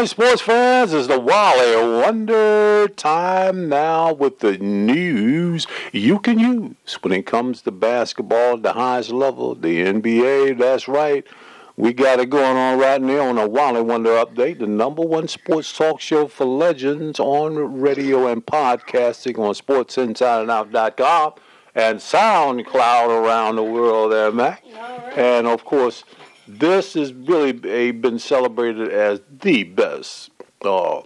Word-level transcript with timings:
right, 0.00 0.08
sports 0.08 0.40
fans, 0.40 0.94
it's 0.94 1.08
the 1.08 1.20
Wali 1.20 2.00
Wonder 2.00 2.88
time 2.88 3.68
now 3.68 4.14
with 4.14 4.38
the 4.38 4.56
news 4.56 5.66
you 5.92 6.18
can 6.18 6.38
use 6.38 6.94
when 7.02 7.12
it 7.12 7.26
comes 7.26 7.60
to 7.62 7.70
basketball 7.70 8.54
at 8.54 8.62
the 8.62 8.72
highest 8.72 9.10
level, 9.10 9.54
the 9.54 9.84
NBA. 9.84 10.58
That's 10.58 10.88
right. 10.88 11.26
We 11.76 11.92
got 11.92 12.18
it 12.18 12.30
going 12.30 12.56
on 12.56 12.78
right 12.78 13.00
now 13.02 13.28
on 13.28 13.36
the 13.36 13.46
Wali 13.46 13.82
Wonder 13.82 14.10
Update, 14.10 14.60
the 14.60 14.66
number 14.66 15.02
one 15.02 15.28
sports 15.28 15.70
talk 15.76 16.00
show 16.00 16.28
for 16.28 16.46
legends 16.46 17.20
on 17.20 17.80
radio 17.80 18.26
and 18.28 18.44
podcasting 18.44 19.38
on 19.38 19.52
sportsinsideandout.com 19.52 21.34
and 21.74 21.98
SoundCloud 21.98 23.08
around 23.08 23.56
the 23.56 23.64
world 23.64 24.12
there, 24.12 24.32
Mac. 24.32 24.64
And 25.14 25.46
of 25.46 25.66
course, 25.66 26.04
this 26.58 26.94
has 26.94 27.12
really 27.12 27.58
a, 27.70 27.90
been 27.92 28.18
celebrated 28.18 28.88
as 28.92 29.20
the 29.40 29.64
best 29.64 30.30
uh, 30.62 31.02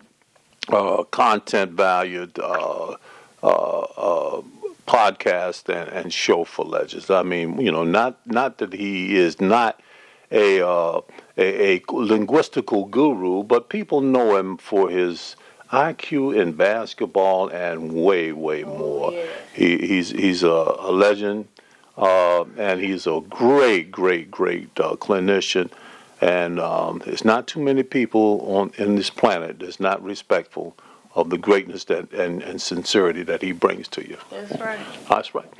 uh, 0.68 1.02
content 1.04 1.72
valued 1.72 2.38
uh, 2.38 2.96
uh, 3.42 3.46
uh, 3.46 4.42
podcast 4.86 5.68
and, 5.68 5.88
and, 5.90 6.12
show 6.12 6.44
for 6.44 6.64
legends. 6.64 7.10
I 7.10 7.22
mean, 7.22 7.60
you 7.60 7.70
know, 7.70 7.84
not 7.84 8.18
not 8.26 8.58
that 8.58 8.72
he 8.72 9.16
is 9.16 9.40
not 9.40 9.80
a 10.30 10.66
uh, 10.66 11.00
a, 11.36 11.74
a, 11.74 11.80
linguistical 11.80 12.90
guru, 12.90 13.42
but 13.42 13.68
people 13.68 14.00
know 14.00 14.36
him 14.36 14.56
for 14.56 14.88
his 14.90 15.36
IQ 15.72 16.40
in 16.40 16.52
basketball 16.52 17.48
and 17.48 17.92
way, 17.92 18.32
way 18.32 18.64
oh, 18.64 18.78
more. 18.78 19.12
Yeah. 19.12 19.26
He, 19.52 19.78
he's 19.78 20.10
he's 20.10 20.42
a, 20.42 20.76
a 20.78 20.92
legend. 20.92 21.48
Uh, 21.96 22.44
and 22.56 22.80
he's 22.80 23.06
a 23.06 23.20
great, 23.28 23.90
great, 23.90 24.30
great 24.30 24.68
uh, 24.80 24.96
clinician. 24.96 25.70
And 26.20 26.58
um, 26.58 27.02
there's 27.04 27.24
not 27.24 27.46
too 27.46 27.60
many 27.60 27.82
people 27.82 28.40
on 28.56 28.72
in 28.76 28.96
this 28.96 29.10
planet 29.10 29.58
that's 29.58 29.78
not 29.78 30.02
respectful 30.02 30.76
of 31.14 31.30
the 31.30 31.38
greatness 31.38 31.84
that 31.84 32.12
and, 32.12 32.42
and 32.42 32.60
sincerity 32.60 33.22
that 33.22 33.42
he 33.42 33.52
brings 33.52 33.88
to 33.88 34.08
you. 34.08 34.16
That's 34.30 34.60
right. 34.60 34.80
That's 35.08 35.34
right. 35.34 35.52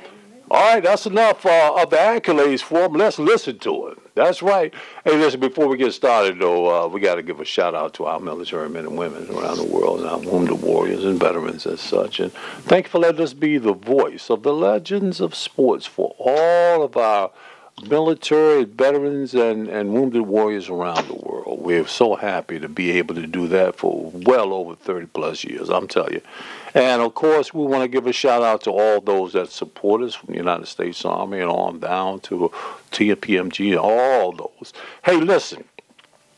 All 0.51 0.75
right, 0.75 0.83
that's 0.83 1.07
enough 1.07 1.43
uh, 1.45 1.73
of 1.81 1.89
the 1.89 1.95
accolades 1.95 2.61
for 2.61 2.85
him. 2.85 2.93
Let's 2.93 3.17
listen 3.17 3.57
to 3.59 3.87
it. 3.87 3.97
That's 4.13 4.43
right. 4.43 4.73
Hey, 5.03 5.17
listen, 5.17 5.39
before 5.39 5.67
we 5.67 5.75
get 5.75 5.91
started, 5.93 6.39
though, 6.39 6.85
uh, 6.85 6.87
we 6.87 7.01
got 7.01 7.15
to 7.15 7.23
give 7.23 7.39
a 7.39 7.45
shout 7.45 7.73
out 7.73 7.95
to 7.95 8.05
our 8.05 8.19
military 8.19 8.69
men 8.69 8.85
and 8.85 8.95
women 8.95 9.27
around 9.29 9.57
the 9.57 9.65
world, 9.65 10.01
and 10.01 10.09
our 10.09 10.19
wounded 10.19 10.61
warriors 10.61 11.03
and 11.03 11.19
veterans 11.19 11.65
as 11.65 11.81
such. 11.81 12.19
And 12.19 12.31
thank 12.61 12.85
you 12.85 12.89
for 12.91 12.99
letting 12.99 13.21
us 13.21 13.33
be 13.33 13.57
the 13.57 13.73
voice 13.73 14.29
of 14.29 14.43
the 14.43 14.53
legends 14.53 15.19
of 15.19 15.33
sports 15.33 15.85
for 15.85 16.15
all 16.19 16.83
of 16.83 16.95
our 16.95 17.31
military 17.83 18.63
veterans 18.63 19.33
and, 19.33 19.67
and 19.67 19.93
wounded 19.93 20.21
warriors 20.23 20.69
around 20.69 21.07
the 21.07 21.15
world. 21.15 21.59
We're 21.61 21.87
so 21.87 22.15
happy 22.15 22.59
to 22.59 22.69
be 22.69 22.91
able 22.91 23.15
to 23.15 23.27
do 23.27 23.47
that 23.49 23.75
for 23.75 24.11
well 24.13 24.53
over 24.53 24.75
30 24.75 25.07
plus 25.07 25.43
years, 25.43 25.69
I'm 25.69 25.87
telling 25.87 26.13
you. 26.13 26.21
And 26.73 27.01
of 27.01 27.13
course, 27.15 27.53
we 27.53 27.65
want 27.65 27.83
to 27.83 27.87
give 27.87 28.07
a 28.07 28.13
shout 28.13 28.43
out 28.43 28.61
to 28.63 28.71
all 28.71 29.01
those 29.01 29.33
that 29.33 29.49
support 29.51 30.01
us 30.01 30.15
from 30.15 30.33
the 30.33 30.37
United 30.37 30.67
States 30.67 31.05
Army 31.05 31.39
and 31.39 31.49
on 31.49 31.79
down 31.79 32.19
to 32.21 32.51
TPMG, 32.91 33.69
and 33.71 33.79
all 33.79 34.31
those. 34.31 34.73
Hey, 35.03 35.17
listen, 35.17 35.63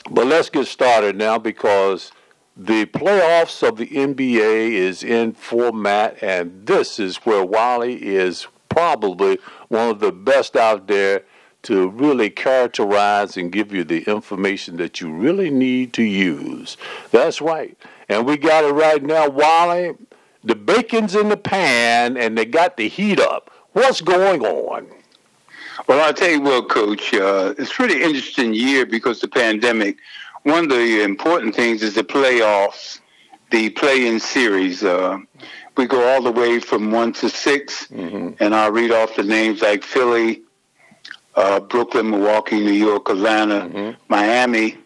but 0.10 0.28
let's 0.28 0.50
get 0.50 0.68
started 0.68 1.16
now 1.16 1.38
because 1.38 2.12
the 2.56 2.86
playoffs 2.88 3.68
of 3.68 3.78
the 3.78 3.88
NBA 3.88 4.72
is 4.72 5.04
in 5.04 5.34
format, 5.34 6.22
and 6.24 6.66
this 6.66 7.00
is 7.00 7.18
where 7.18 7.44
Wali 7.44 8.04
is 8.04 8.48
probably 8.70 9.40
one 9.70 9.90
of 9.90 10.00
the 10.00 10.12
best 10.12 10.56
out 10.56 10.88
there 10.88 11.24
to 11.64 11.90
really 11.90 12.30
characterize 12.30 13.36
and 13.36 13.52
give 13.52 13.74
you 13.74 13.84
the 13.84 14.04
information 14.04 14.78
that 14.78 15.02
you 15.02 15.12
really 15.12 15.50
need 15.50 15.92
to 15.94 16.04
use. 16.04 16.78
That's 17.12 17.42
right. 17.42 17.78
And 18.10 18.26
we 18.26 18.38
got 18.38 18.64
it 18.64 18.74
right 18.74 19.04
now, 19.04 19.28
Wali. 19.28 19.94
The 20.44 20.56
bacon's 20.56 21.16
in 21.16 21.30
the 21.30 21.38
pan 21.38 22.16
and 22.16 22.38
they 22.38 22.46
got 22.46 22.78
the 22.78 22.88
heat 22.88 23.20
up. 23.20 23.52
What's 23.74 24.02
going 24.02 24.46
on? 24.46 24.88
Well, 25.88 26.06
I'll 26.06 26.14
tell 26.14 26.30
you 26.30 26.42
what, 26.42 26.70
Coach. 26.70 27.14
Uh, 27.14 27.54
it's 27.58 27.80
really 27.80 28.02
interesting 28.02 28.54
year 28.54 28.86
because 28.86 29.20
the 29.20 29.28
pandemic. 29.28 29.98
One 30.44 30.64
of 30.64 30.70
the 30.70 31.04
important 31.04 31.54
things 31.54 31.84
is 31.84 31.96
the 31.96 32.04
playoffs, 32.04 33.02
the 33.52 33.70
play-in 33.72 34.20
series. 34.20 34.84
Uh, 34.84 35.20
we 35.78 35.86
go 35.86 36.08
all 36.10 36.22
the 36.22 36.32
way 36.32 36.60
from 36.60 36.92
one 36.92 37.14
to 37.14 37.30
6 37.30 37.88
mm-hmm. 37.88 38.44
and 38.44 38.56
I'll 38.56 38.72
read 38.72 38.92
off 38.92 39.16
the 39.16 39.24
names 39.24 39.62
like 39.62 39.84
Philly, 39.84 40.42
uh, 41.36 41.60
Brooklyn, 41.60 42.10
Milwaukee, 42.10 42.60
New 42.60 42.72
York, 42.72 43.10
Atlanta, 43.10 43.62
mm-hmm. 43.62 44.02
Miami, 44.10 44.78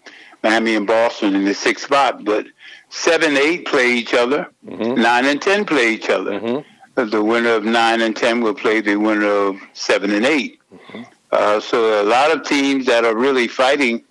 Miami, 0.43 0.75
and 0.75 0.85
Boston 0.85 1.35
in 1.35 1.45
the 1.45 1.53
sixth 1.53 1.85
spot. 1.85 2.25
But 2.25 2.45
seven, 2.89 3.37
eight 3.37 3.65
play 3.65 3.93
each 3.93 4.13
other. 4.13 4.49
Mm-hmm. 4.65 5.01
Nine 5.01 5.25
and 5.25 5.41
ten 5.41 5.65
play 5.65 5.93
each 5.93 6.09
other. 6.09 6.39
Mm-hmm. 6.39 7.09
The 7.09 7.23
winner 7.23 7.51
of 7.51 7.63
nine 7.63 8.01
and 8.01 8.15
ten 8.15 8.41
will 8.41 8.53
play 8.53 8.81
the 8.81 8.97
winner 8.97 9.25
of 9.25 9.57
seven 9.73 10.11
and 10.11 10.25
8 10.25 10.59
mm-hmm. 10.73 11.01
uh, 11.31 11.59
so 11.61 12.03
a 12.03 12.05
lot 12.05 12.31
of 12.31 12.43
teams 12.43 12.85
that 12.85 13.05
are 13.05 13.15
really 13.15 13.47
fighting 13.47 14.03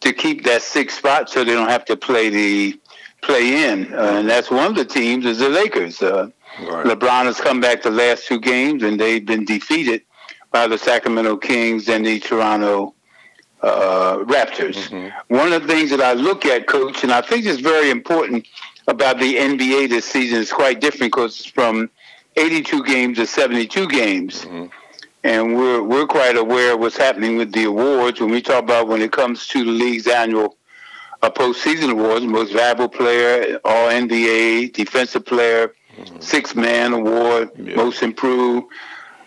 to 0.00 0.12
keep 0.12 0.44
that 0.44 0.62
sixth 0.62 0.98
spot, 0.98 1.28
so 1.28 1.42
they 1.42 1.54
don't 1.54 1.70
have 1.70 1.84
to 1.86 1.96
play 1.96 2.28
the 2.28 2.78
play 3.22 3.70
in, 3.70 3.92
uh, 3.94 4.18
and 4.18 4.28
that's 4.28 4.50
one 4.50 4.66
of 4.66 4.74
the 4.74 4.84
teams 4.84 5.26
is 5.26 5.38
the 5.38 5.48
Lakers. 5.48 6.02
Uh, 6.02 6.30
right. 6.60 6.86
LeBron 6.86 7.24
has 7.24 7.40
come 7.40 7.60
back 7.60 7.82
the 7.82 7.90
last 7.90 8.26
two 8.26 8.40
games, 8.40 8.82
and 8.82 8.98
they've 8.98 9.24
been 9.24 9.44
defeated 9.44 10.02
by 10.50 10.66
the 10.66 10.78
Sacramento 10.78 11.36
Kings 11.36 11.88
and 11.88 12.06
the 12.06 12.18
Toronto 12.20 12.94
uh, 13.62 14.18
Raptors. 14.18 14.88
Mm-hmm. 14.88 15.34
One 15.34 15.52
of 15.52 15.62
the 15.62 15.68
things 15.68 15.90
that 15.90 16.00
I 16.00 16.12
look 16.12 16.46
at, 16.46 16.66
Coach, 16.66 17.02
and 17.02 17.12
I 17.12 17.20
think 17.20 17.44
is 17.44 17.60
very 17.60 17.90
important 17.90 18.46
about 18.86 19.18
the 19.18 19.36
NBA 19.36 19.90
this 19.90 20.06
season 20.06 20.40
is 20.40 20.52
quite 20.52 20.80
different 20.80 21.12
because 21.12 21.40
it's 21.40 21.50
from 21.50 21.90
82 22.36 22.84
games 22.84 23.18
to 23.18 23.26
72 23.26 23.88
games. 23.88 24.44
Mm-hmm. 24.44 24.66
And 25.24 25.56
we're, 25.56 25.82
we're 25.82 26.06
quite 26.06 26.36
aware 26.36 26.74
of 26.74 26.80
what's 26.80 26.96
happening 26.96 27.36
with 27.36 27.52
the 27.52 27.64
awards 27.64 28.20
when 28.20 28.30
we 28.30 28.40
talk 28.40 28.62
about 28.62 28.86
when 28.86 29.02
it 29.02 29.12
comes 29.12 29.48
to 29.48 29.64
the 29.64 29.70
league's 29.70 30.06
annual 30.06 30.56
uh, 31.22 31.30
postseason 31.30 31.90
awards, 31.90 32.24
most 32.24 32.52
valuable 32.52 32.88
player, 32.88 33.58
all 33.64 33.88
NBA, 33.88 34.72
defensive 34.72 35.24
player, 35.24 35.74
mm-hmm. 35.96 36.20
six 36.20 36.54
man 36.54 36.92
award, 36.92 37.50
yeah. 37.56 37.76
most 37.76 38.02
improved. 38.02 38.66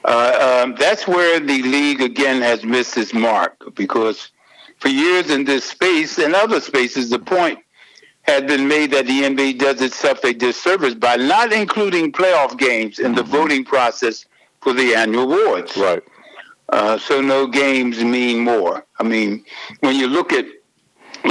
Uh, 0.03 0.63
um, 0.63 0.75
that's 0.79 1.07
where 1.07 1.39
the 1.39 1.61
league 1.61 2.01
again 2.01 2.41
has 2.41 2.63
missed 2.63 2.97
its 2.97 3.13
mark 3.13 3.55
because 3.75 4.31
for 4.79 4.89
years 4.89 5.29
in 5.29 5.43
this 5.43 5.63
space 5.63 6.17
and 6.17 6.33
other 6.33 6.59
spaces, 6.59 7.09
the 7.09 7.19
point 7.19 7.59
had 8.23 8.47
been 8.47 8.67
made 8.67 8.91
that 8.91 9.05
the 9.05 9.21
NBA 9.21 9.59
does 9.59 9.81
itself 9.81 10.23
a 10.23 10.33
disservice 10.33 10.95
by 10.95 11.15
not 11.15 11.51
including 11.51 12.11
playoff 12.11 12.57
games 12.57 12.99
in 12.99 13.13
the 13.13 13.21
mm-hmm. 13.21 13.31
voting 13.31 13.65
process 13.65 14.25
for 14.61 14.73
the 14.73 14.95
annual 14.95 15.31
awards. 15.31 15.75
Right. 15.77 16.03
Uh, 16.69 16.97
so 16.97 17.19
no 17.19 17.47
games 17.47 18.01
mean 18.03 18.39
more. 18.39 18.85
I 18.97 19.03
mean, 19.03 19.43
when 19.81 19.95
you 19.95 20.07
look 20.07 20.31
at 20.31 20.45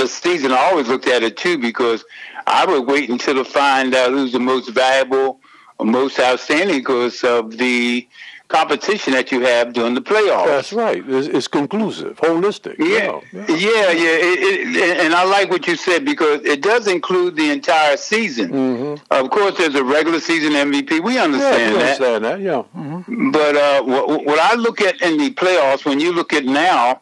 season, 0.07 0.53
I 0.53 0.57
always 0.57 0.89
looked 0.89 1.07
at 1.07 1.23
it 1.23 1.37
too 1.37 1.59
because 1.59 2.05
I 2.47 2.65
would 2.67 2.87
wait 2.87 3.11
until 3.11 3.35
to 3.35 3.45
find 3.45 3.95
out 3.95 4.11
who's 4.11 4.33
the 4.33 4.41
most 4.41 4.69
valuable 4.71 5.41
or 5.79 5.87
most 5.87 6.19
outstanding 6.19 6.79
because 6.79 7.23
of 7.25 7.57
the 7.57 8.07
competition 8.51 9.13
that 9.13 9.31
you 9.31 9.41
have 9.41 9.73
during 9.73 9.95
the 9.95 10.03
playoffs. 10.03 10.47
That's 10.47 10.73
right. 10.73 11.03
It's, 11.07 11.29
it's 11.29 11.49
conclusive, 11.49 12.17
holistic. 12.19 12.77
Yeah, 12.79 13.21
yeah, 13.33 13.47
yeah. 13.49 13.91
yeah. 13.91 14.17
It, 14.19 14.77
it, 14.77 15.01
and 15.01 15.15
I 15.15 15.25
like 15.25 15.51
what 15.51 15.67
you 15.67 15.77
said 15.77 16.05
because 16.05 16.41
it 16.45 16.61
does 16.61 16.87
include 16.87 17.37
the 17.37 17.51
entire 17.51 17.97
season. 17.97 18.51
Mm-hmm. 18.51 19.05
Of 19.13 19.31
course, 19.31 19.57
there's 19.57 19.77
a 19.77 19.85
regular 19.85 20.21
season 20.21 20.53
MVP. 20.53 21.03
We 21.03 21.19
understand 21.19 21.61
yeah, 21.61 21.71
we 21.71 21.79
that. 21.79 22.01
Understand 22.01 22.25
that. 22.25 22.41
Yeah. 22.41 22.63
Mm-hmm. 22.77 23.31
But 23.31 23.57
uh, 23.57 23.83
what, 23.85 24.27
what, 24.27 24.39
I 24.41 24.57
look 24.57 24.81
at 24.81 25.01
in 25.01 25.17
the 25.17 25.31
playoffs, 25.31 25.85
when 25.85 26.01
you 26.01 26.13
look 26.13 26.33
at 26.33 26.45
now, 26.45 27.01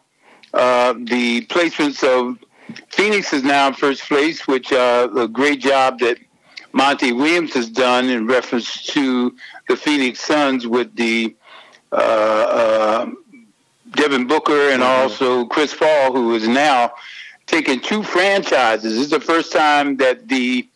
uh, 0.53 0.93
the 0.93 1.47
placements 1.47 2.05
of 2.05 2.39
Phoenix 2.91 3.33
is 3.33 3.43
now 3.43 3.69
in 3.69 3.75
first 3.75 4.03
place, 4.03 4.47
which 4.47 4.73
uh, 4.73 5.09
a 5.17 5.29
great 5.29 5.61
job 5.61 5.99
that 6.01 6.19
Monty 6.73 7.13
Williams 7.13 7.55
has 7.55 7.69
done 7.69 8.09
in 8.09 8.27
reference 8.27 8.83
to 8.87 9.35
the 9.69 9.77
Phoenix 9.77 10.21
Suns 10.21 10.67
with 10.67 10.95
the 10.97 11.35
uh, 11.93 11.97
uh, 11.97 13.11
Devin 13.93 14.27
Booker 14.27 14.71
and 14.71 14.83
mm-hmm. 14.83 15.03
also 15.03 15.47
Chris 15.47 15.75
Paul, 15.75 16.13
who 16.13 16.35
is 16.35 16.47
now 16.47 16.93
taking 17.47 17.81
two 17.81 18.03
franchises. 18.03 18.95
This 18.95 19.05
is 19.05 19.11
the 19.11 19.21
first 19.21 19.53
time 19.53 19.97
that 19.97 20.29
the 20.29 20.69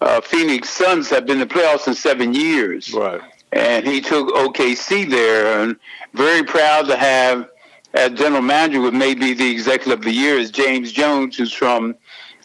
uh, 0.00 0.20
Phoenix 0.20 0.68
Suns 0.68 1.08
have 1.10 1.26
been 1.26 1.40
in 1.40 1.48
the 1.48 1.54
playoffs 1.54 1.86
in 1.86 1.94
seven 1.94 2.34
years. 2.34 2.92
Right. 2.92 3.20
And 3.52 3.86
he 3.86 4.00
took 4.00 4.28
OKC 4.34 5.08
there, 5.08 5.60
and 5.60 5.76
very 6.12 6.42
proud 6.42 6.88
to 6.88 6.96
have 6.96 7.48
as 7.94 8.10
general 8.12 8.42
manager 8.42 8.80
with 8.80 8.94
maybe 8.94 9.32
the 9.32 9.50
executive 9.50 10.00
of 10.00 10.04
the 10.04 10.12
year 10.12 10.36
is 10.36 10.50
James 10.50 10.92
Jones, 10.92 11.36
who's 11.36 11.52
from 11.52 11.94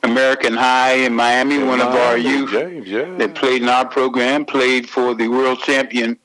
American 0.03 0.53
High 0.53 0.93
in 0.93 1.13
Miami, 1.13 1.57
yeah, 1.57 1.67
one 1.67 1.81
of 1.81 1.87
our 1.87 2.17
youth 2.17 2.51
James, 2.51 2.87
yeah. 2.87 3.17
that 3.17 3.35
played 3.35 3.61
in 3.61 3.69
our 3.69 3.85
program, 3.85 4.45
played 4.45 4.87
for 4.87 5.13
the 5.13 5.27
world 5.27 5.59
champion 5.59 6.17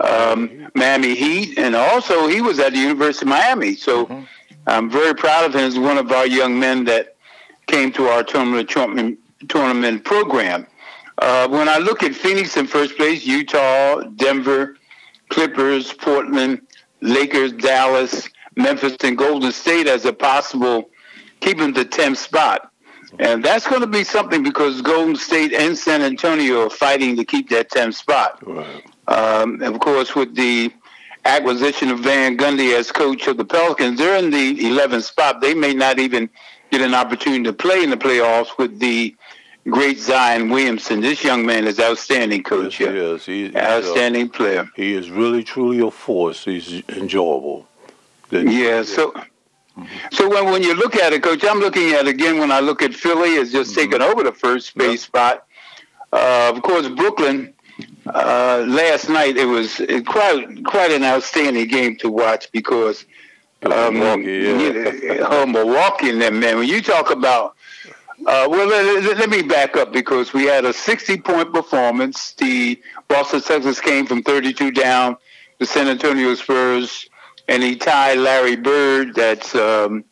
um, 0.00 0.68
Miami 0.74 1.14
Heat, 1.14 1.58
and 1.58 1.74
also 1.74 2.26
he 2.28 2.40
was 2.40 2.58
at 2.58 2.72
the 2.72 2.78
University 2.78 3.24
of 3.24 3.30
Miami. 3.30 3.74
So 3.74 4.06
mm-hmm. 4.06 4.24
I'm 4.66 4.90
very 4.90 5.14
proud 5.14 5.44
of 5.44 5.54
him 5.54 5.62
as 5.62 5.78
one 5.78 5.98
of 5.98 6.12
our 6.12 6.26
young 6.26 6.58
men 6.58 6.84
that 6.84 7.16
came 7.66 7.92
to 7.92 8.06
our 8.06 8.22
tournament 8.22 8.68
tournament, 8.68 9.18
tournament 9.48 10.04
program. 10.04 10.66
Uh, 11.18 11.48
when 11.48 11.68
I 11.68 11.78
look 11.78 12.02
at 12.02 12.14
Phoenix 12.14 12.56
in 12.56 12.66
first 12.66 12.96
place, 12.96 13.26
Utah, 13.26 14.02
Denver, 14.16 14.76
Clippers, 15.28 15.92
Portland, 15.92 16.62
Lakers, 17.02 17.52
Dallas, 17.52 18.28
Memphis, 18.62 18.96
and 19.02 19.16
Golden 19.16 19.52
State 19.52 19.86
as 19.86 20.04
a 20.04 20.12
possible 20.12 20.90
keeping 21.40 21.72
the 21.72 21.84
10th 21.84 22.18
spot. 22.18 22.70
And 23.18 23.44
that's 23.44 23.66
going 23.66 23.80
to 23.80 23.86
be 23.86 24.04
something 24.04 24.42
because 24.42 24.82
Golden 24.82 25.16
State 25.16 25.52
and 25.52 25.76
San 25.76 26.00
Antonio 26.02 26.66
are 26.66 26.70
fighting 26.70 27.16
to 27.16 27.24
keep 27.24 27.48
that 27.50 27.70
10th 27.70 27.94
spot. 27.94 28.38
Right. 28.46 28.84
Um, 29.08 29.60
of 29.62 29.80
course, 29.80 30.14
with 30.14 30.36
the 30.36 30.72
acquisition 31.24 31.90
of 31.90 32.00
Van 32.00 32.36
Gundy 32.36 32.72
as 32.72 32.92
coach 32.92 33.26
of 33.26 33.36
the 33.36 33.44
Pelicans, 33.44 33.98
they're 33.98 34.16
in 34.16 34.30
the 34.30 34.56
11th 34.58 35.02
spot. 35.02 35.40
They 35.40 35.54
may 35.54 35.74
not 35.74 35.98
even 35.98 36.30
get 36.70 36.80
an 36.80 36.94
opportunity 36.94 37.42
to 37.44 37.52
play 37.52 37.82
in 37.82 37.90
the 37.90 37.96
playoffs 37.96 38.56
with 38.58 38.78
the 38.78 39.16
great 39.68 39.98
Zion 39.98 40.48
Williamson. 40.48 41.00
This 41.00 41.22
young 41.24 41.44
man 41.44 41.66
is 41.66 41.80
outstanding, 41.80 42.42
coach. 42.42 42.80
Yes, 42.80 43.26
he 43.26 43.44
is. 43.44 43.52
He, 43.52 43.58
outstanding 43.58 44.28
uh, 44.28 44.32
player. 44.32 44.68
He 44.76 44.94
is 44.94 45.10
really, 45.10 45.42
truly 45.42 45.80
a 45.80 45.90
force. 45.90 46.44
He's 46.44 46.82
enjoyable. 46.90 47.66
Yeah, 48.30 48.82
so 48.82 49.14
so 50.12 50.28
when, 50.28 50.46
when 50.46 50.62
you 50.62 50.74
look 50.74 50.96
at 50.96 51.12
it, 51.12 51.22
Coach, 51.22 51.44
I'm 51.44 51.60
looking 51.60 51.92
at 51.92 52.06
again 52.06 52.38
when 52.38 52.50
I 52.50 52.60
look 52.60 52.82
at 52.82 52.94
Philly 52.94 53.34
has 53.36 53.52
just 53.52 53.72
mm-hmm. 53.72 53.80
taken 53.80 54.02
over 54.02 54.22
the 54.22 54.32
first 54.32 54.76
base 54.76 54.90
yep. 54.90 55.00
spot. 55.00 55.46
Uh, 56.12 56.52
of 56.54 56.62
course, 56.62 56.88
Brooklyn. 56.88 57.54
Uh, 58.06 58.64
last 58.66 59.08
night 59.08 59.36
it 59.36 59.44
was 59.44 59.80
quite 60.06 60.64
quite 60.64 60.90
an 60.90 61.04
outstanding 61.04 61.66
game 61.68 61.96
to 61.96 62.10
watch 62.10 62.50
because 62.50 63.04
um, 63.62 63.98
Milwaukee, 63.98 65.04
yeah. 65.04 65.44
Milwaukee 65.48 66.10
and 66.10 66.20
them 66.20 66.40
man. 66.40 66.58
When 66.58 66.68
you 66.68 66.82
talk 66.82 67.10
about 67.10 67.56
uh, 68.26 68.46
well, 68.50 68.66
let, 68.66 69.18
let, 69.18 69.30
me 69.30 69.42
back 69.42 69.76
up 69.76 69.92
because 69.92 70.34
we 70.34 70.44
had 70.44 70.66
a 70.66 70.72
60 70.72 71.18
point 71.18 71.54
performance. 71.54 72.32
The 72.34 72.80
Boston 73.08 73.40
Celtics 73.40 73.82
came 73.82 74.06
from 74.06 74.22
32 74.22 74.72
down. 74.72 75.16
The 75.58 75.66
San 75.66 75.88
Antonio 75.88 76.34
Spurs 76.34 77.08
and 77.50 77.62
he 77.62 77.76
tied 77.76 78.18
Larry 78.18 78.56
Bird. 78.56 79.14
That's 79.14 79.54
um, 79.54 80.04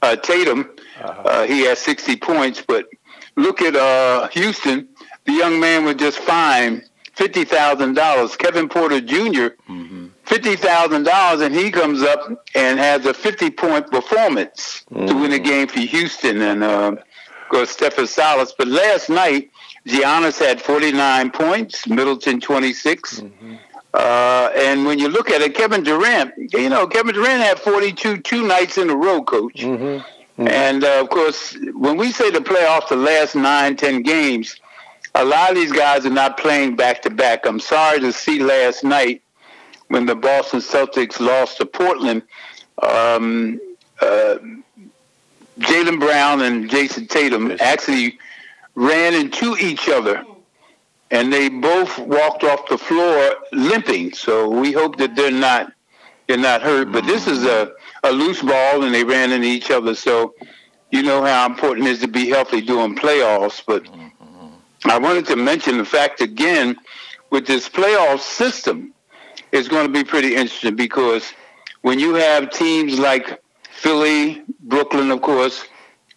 uh, 0.00 0.16
Tatum. 0.16 0.70
Uh-huh. 1.02 1.22
Uh, 1.22 1.46
he 1.46 1.62
has 1.66 1.78
60 1.80 2.16
points. 2.16 2.62
But 2.66 2.88
look 3.36 3.60
at 3.60 3.74
uh, 3.74 4.28
Houston. 4.28 4.88
The 5.24 5.32
young 5.32 5.58
man 5.58 5.84
was 5.84 5.96
just 5.96 6.18
fined 6.20 6.84
fifty 7.14 7.44
thousand 7.44 7.94
dollars. 7.94 8.36
Kevin 8.36 8.68
Porter 8.68 9.00
junior 9.00 9.56
mm-hmm. 9.68 10.08
fifty 10.24 10.54
thousand 10.54 11.04
dollars, 11.04 11.40
and 11.40 11.54
he 11.54 11.70
comes 11.70 12.02
up 12.02 12.30
and 12.54 12.78
has 12.78 13.06
a 13.06 13.14
fifty 13.14 13.50
point 13.50 13.90
performance 13.90 14.84
mm-hmm. 14.90 15.06
to 15.06 15.14
win 15.14 15.32
a 15.32 15.36
mm-hmm. 15.36 15.44
game 15.44 15.66
for 15.68 15.80
Houston. 15.80 16.42
And 16.42 16.62
uh, 16.62 16.96
of 16.96 17.48
course, 17.48 17.70
Stephen 17.70 18.06
Silas. 18.06 18.52
But 18.56 18.68
last 18.68 19.08
night, 19.08 19.50
Giannis 19.86 20.38
had 20.38 20.60
forty 20.60 20.92
nine 20.92 21.30
points. 21.30 21.86
Middleton 21.88 22.40
twenty 22.40 22.74
six. 22.74 23.20
Mm-hmm. 23.20 23.54
Uh, 23.94 24.50
and 24.56 24.84
when 24.84 24.98
you 24.98 25.08
look 25.08 25.30
at 25.30 25.40
it, 25.40 25.54
Kevin 25.54 25.84
Durant, 25.84 26.34
you 26.52 26.68
know, 26.68 26.84
Kevin 26.84 27.14
Durant 27.14 27.40
had 27.40 27.60
42 27.60 28.18
two 28.18 28.44
nights 28.44 28.76
in 28.76 28.90
a 28.90 28.96
row, 28.96 29.22
coach. 29.22 29.54
Mm-hmm. 29.54 29.84
Mm-hmm. 29.84 30.48
And 30.48 30.82
uh, 30.82 31.00
of 31.00 31.10
course, 31.10 31.56
when 31.74 31.96
we 31.96 32.10
say 32.10 32.30
the 32.32 32.40
playoffs, 32.40 32.88
the 32.88 32.96
last 32.96 33.36
nine, 33.36 33.76
ten 33.76 34.02
games, 34.02 34.60
a 35.14 35.24
lot 35.24 35.50
of 35.50 35.54
these 35.54 35.70
guys 35.70 36.04
are 36.04 36.10
not 36.10 36.36
playing 36.36 36.74
back 36.74 37.02
to 37.02 37.10
back. 37.10 37.46
I'm 37.46 37.60
sorry 37.60 38.00
to 38.00 38.12
see 38.12 38.40
last 38.40 38.82
night 38.82 39.22
when 39.88 40.06
the 40.06 40.16
Boston 40.16 40.58
Celtics 40.58 41.20
lost 41.20 41.58
to 41.58 41.66
Portland. 41.66 42.22
Um, 42.82 43.60
uh, 44.02 44.38
Jaylen 45.60 46.00
Brown 46.00 46.42
and 46.42 46.68
Jayson 46.68 47.06
Tatum 47.06 47.56
actually 47.60 48.18
ran 48.74 49.14
into 49.14 49.56
each 49.56 49.88
other 49.88 50.24
and 51.14 51.32
they 51.32 51.48
both 51.48 51.96
walked 52.00 52.42
off 52.42 52.68
the 52.68 52.76
floor 52.76 53.36
limping. 53.52 54.12
So 54.12 54.48
we 54.48 54.72
hope 54.72 54.96
that 54.98 55.14
they're 55.14 55.30
not 55.30 55.72
they're 56.26 56.36
not 56.36 56.60
hurt. 56.60 56.90
But 56.90 57.06
this 57.06 57.28
is 57.28 57.44
a, 57.44 57.72
a 58.02 58.10
loose 58.10 58.42
ball, 58.42 58.82
and 58.82 58.92
they 58.92 59.04
ran 59.04 59.30
into 59.30 59.46
each 59.46 59.70
other. 59.70 59.94
So 59.94 60.34
you 60.90 61.02
know 61.04 61.24
how 61.24 61.46
important 61.46 61.86
it 61.86 61.90
is 61.92 62.00
to 62.00 62.08
be 62.08 62.28
healthy 62.28 62.60
during 62.60 62.96
playoffs. 62.96 63.62
But 63.64 63.86
I 64.86 64.98
wanted 64.98 65.26
to 65.26 65.36
mention 65.36 65.78
the 65.78 65.84
fact 65.84 66.20
again 66.20 66.76
with 67.30 67.46
this 67.46 67.68
playoff 67.68 68.18
system, 68.18 68.92
it's 69.52 69.68
going 69.68 69.86
to 69.86 69.92
be 69.92 70.02
pretty 70.02 70.34
interesting 70.34 70.74
because 70.74 71.32
when 71.82 72.00
you 72.00 72.14
have 72.14 72.50
teams 72.50 72.98
like 72.98 73.40
Philly, 73.70 74.42
Brooklyn, 74.62 75.12
of 75.12 75.22
course, 75.22 75.64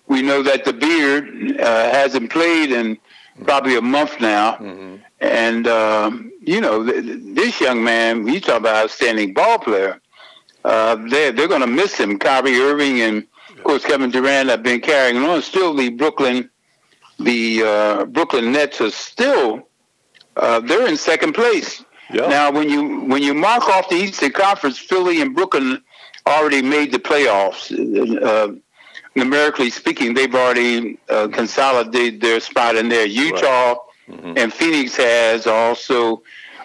we 0.07 0.23
know 0.23 0.41
that 0.41 0.65
the 0.65 0.73
Beard 0.73 1.59
uh, 1.59 1.91
hasn't 1.91 2.31
played 2.31 2.71
in 2.71 2.97
probably 3.44 3.75
a 3.75 3.81
month 3.81 4.19
now. 4.19 4.54
Mm-hmm. 4.56 4.95
And, 5.19 5.68
um, 5.68 6.31
you 6.42 6.62
know, 6.62 6.86
th- 6.86 7.04
this 7.36 7.60
young 7.60 7.84
man, 7.84 8.28
you 8.28 8.39
talk 8.39 8.60
about 8.60 8.84
outstanding 8.84 9.34
ball 9.34 9.60
player, 9.60 10.00
uh, 10.63 10.95
they're, 11.10 11.31
they're 11.31 11.48
going 11.48 11.62
to 11.62 11.68
miss 11.68 11.95
him. 11.98 12.19
Kyrie 12.19 12.60
Irving 12.60 13.01
and, 13.01 13.28
of 13.50 13.63
course, 13.63 13.84
Kevin 13.84 14.12
Durant 14.12 14.50
have 14.50 14.63
been 14.63 14.81
carrying 14.81 15.18
on. 15.18 15.42
Still, 15.42 15.74
the 15.74 15.89
Brooklyn, 15.89 16.50
the 17.19 17.63
uh, 17.63 18.06
Brooklyn 18.06 18.51
Nets 18.51 18.80
are 18.81 18.92
still, 18.92 19.68
uh, 20.36 20.60
they're 20.60 20.88
in 20.88 20.98
second 20.98 21.33
place. 21.33 21.83
Yeah. 22.13 22.28
Now, 22.28 22.51
when 22.51 22.69
you 22.69 23.01
when 23.01 23.22
you 23.22 23.33
mark 23.33 23.68
off 23.68 23.90
the 23.90 23.95
Eastern 23.95 24.31
Conference, 24.31 24.78
Philly 24.78 25.22
and 25.22 25.36
Brooklyn 25.36 25.83
already 26.25 26.62
made 26.62 26.94
the 26.94 27.00
playoffs. 27.00 27.72
Uh, 28.24 28.56
numerically 29.18 29.69
speaking, 29.69 30.14
they've 30.14 30.34
already 30.34 30.98
uh, 31.10 31.28
consolidated 31.28 32.22
their 32.22 32.40
spot 32.40 32.75
in 32.75 32.88
there. 32.88 33.06
Utah 33.06 33.40
right. 33.48 33.78
mm-hmm. 34.10 34.34
and 34.38 34.54
Phoenix 34.54 34.96
has 34.96 35.48
also 35.48 36.22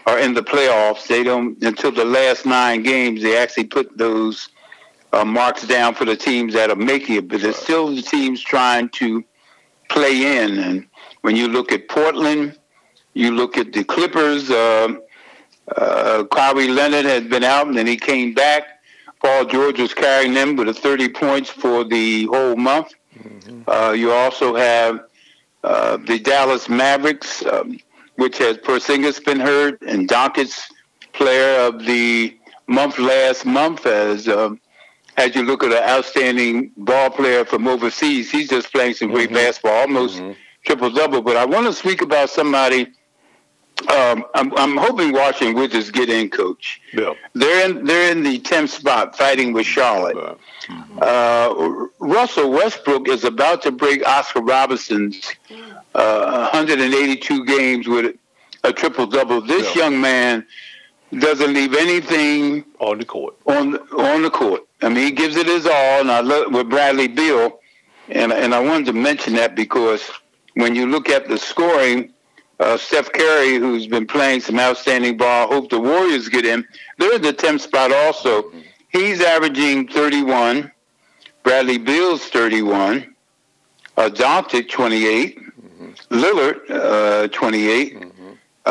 are 0.06 0.18
in 0.18 0.34
the 0.34 0.42
playoffs. 0.42 1.06
They 1.08 1.22
don't 1.24 1.60
until 1.64 1.90
the 1.90 2.04
last 2.04 2.44
nine 2.44 2.82
games. 2.82 3.22
They 3.22 3.36
actually 3.36 3.64
put 3.64 3.96
those 3.96 4.50
uh, 5.12 5.24
marks 5.24 5.66
down 5.66 5.94
for 5.94 6.04
the 6.04 6.16
teams 6.16 6.52
that 6.54 6.70
are 6.70 6.76
making 6.76 7.16
it, 7.16 7.28
but 7.28 7.40
there's 7.40 7.56
right. 7.56 7.64
still 7.64 7.94
the 7.94 8.02
teams 8.02 8.40
trying 8.40 8.90
to 8.90 9.24
play 9.88 10.38
in. 10.38 10.58
And 10.58 10.86
when 11.22 11.34
you 11.36 11.48
look 11.48 11.72
at 11.72 11.88
Portland, 11.88 12.58
you 13.14 13.30
look 13.32 13.56
at 13.56 13.72
the 13.72 13.84
Clippers. 13.84 14.50
Uh, 14.50 14.96
uh, 15.76 16.24
Kawhi 16.24 16.74
Leonard 16.74 17.04
has 17.04 17.24
been 17.24 17.44
out, 17.44 17.66
and 17.66 17.76
then 17.76 17.86
he 17.86 17.96
came 17.96 18.34
back. 18.34 18.81
Paul 19.22 19.44
George 19.44 19.78
was 19.78 19.94
carrying 19.94 20.34
them 20.34 20.56
with 20.56 20.68
a 20.68 20.74
30 20.74 21.10
points 21.10 21.48
for 21.48 21.84
the 21.84 22.26
whole 22.26 22.56
month. 22.56 22.92
Mm-hmm. 23.16 23.70
Uh, 23.70 23.92
you 23.92 24.10
also 24.10 24.56
have 24.56 25.00
uh, 25.62 25.96
the 25.98 26.18
Dallas 26.18 26.68
Mavericks, 26.68 27.44
um, 27.46 27.78
which 28.16 28.38
has 28.38 28.58
Porzingis 28.58 29.24
been 29.24 29.38
hurt, 29.38 29.80
and 29.82 30.08
Doncic, 30.08 30.60
player 31.12 31.60
of 31.60 31.84
the 31.84 32.36
month 32.66 32.98
last 32.98 33.46
month, 33.46 33.86
as 33.86 34.28
um, 34.28 34.60
as 35.16 35.36
you 35.36 35.42
look 35.42 35.62
at 35.62 35.70
an 35.70 35.88
outstanding 35.88 36.72
ball 36.76 37.10
player 37.10 37.44
from 37.44 37.68
overseas, 37.68 38.30
he's 38.30 38.48
just 38.48 38.72
playing 38.72 38.94
some 38.94 39.10
great 39.10 39.26
mm-hmm. 39.26 39.36
basketball, 39.36 39.82
almost 39.82 40.16
mm-hmm. 40.18 40.32
triple 40.64 40.90
double. 40.90 41.22
But 41.22 41.36
I 41.36 41.44
want 41.44 41.66
to 41.66 41.72
speak 41.72 42.02
about 42.02 42.30
somebody 42.30 42.88
um, 43.90 44.24
I'm, 44.34 44.56
I'm 44.56 44.76
hoping 44.76 45.12
Washington 45.12 45.56
Wizards 45.56 45.90
get 45.90 46.08
in, 46.08 46.30
Coach. 46.30 46.80
Yeah. 46.92 47.14
They're 47.34 47.68
in 47.68 47.84
they're 47.84 48.12
in 48.12 48.22
the 48.22 48.38
tenth 48.38 48.70
spot, 48.70 49.16
fighting 49.16 49.52
with 49.52 49.66
Charlotte. 49.66 50.16
Mm-hmm. 50.16 50.98
Uh, 51.00 51.88
Russell 51.98 52.50
Westbrook 52.50 53.08
is 53.08 53.24
about 53.24 53.62
to 53.62 53.72
break 53.72 54.06
Oscar 54.06 54.40
Robertson's 54.40 55.32
uh, 55.94 56.48
182 56.52 57.44
games 57.44 57.88
with 57.88 58.16
a 58.64 58.72
triple 58.72 59.06
double. 59.06 59.40
This 59.40 59.74
yeah. 59.74 59.84
young 59.84 60.00
man 60.00 60.46
doesn't 61.18 61.52
leave 61.52 61.74
anything 61.74 62.64
on 62.78 62.98
the 62.98 63.04
court. 63.04 63.36
On 63.46 63.76
on 63.76 64.22
the 64.22 64.30
court. 64.30 64.62
I 64.82 64.88
mean, 64.88 65.04
he 65.04 65.10
gives 65.10 65.36
it 65.36 65.46
his 65.46 65.66
all. 65.66 66.00
And 66.00 66.10
I 66.10 66.20
look 66.20 66.50
with 66.50 66.68
Bradley 66.68 67.08
Beal, 67.08 67.60
and 68.08 68.32
and 68.32 68.54
I 68.54 68.60
wanted 68.60 68.86
to 68.86 68.92
mention 68.92 69.34
that 69.34 69.54
because 69.54 70.10
when 70.54 70.74
you 70.74 70.86
look 70.86 71.08
at 71.08 71.28
the 71.28 71.38
scoring 71.38 72.11
uh, 72.62 72.76
Steph 72.76 73.12
Curry, 73.12 73.56
who's 73.56 73.86
been 73.86 74.06
playing 74.06 74.40
some 74.40 74.58
outstanding 74.58 75.16
ball. 75.16 75.48
Hope 75.48 75.70
the 75.70 75.80
Warriors 75.80 76.28
get 76.28 76.44
him. 76.44 76.66
They're 76.98 77.16
in 77.16 77.22
the 77.22 77.32
10th 77.32 77.60
spot 77.60 77.92
also. 77.92 78.52
He's 78.88 79.20
averaging 79.20 79.88
31. 79.88 80.70
Bradley 81.42 81.78
Beal's 81.78 82.24
31. 82.26 83.14
Uh, 83.96 84.08
Doncic, 84.08 84.70
28. 84.70 85.38
Mm-hmm. 85.38 86.14
Lillard, 86.14 86.70
uh, 86.70 87.28
28. 87.28 87.94
Mm-hmm. 87.96 88.32
Uh, 88.64 88.70